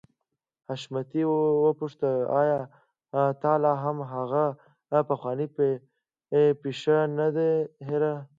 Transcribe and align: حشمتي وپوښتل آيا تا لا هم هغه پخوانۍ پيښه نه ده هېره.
حشمتي 0.67 1.23
وپوښتل 1.65 2.15
آيا 2.41 2.59
تا 3.41 3.53
لا 3.63 3.73
هم 3.83 3.97
هغه 4.13 4.45
پخوانۍ 5.09 5.47
پيښه 6.61 6.95
نه 7.17 7.27
ده 7.35 7.49
هېره. 7.87 8.13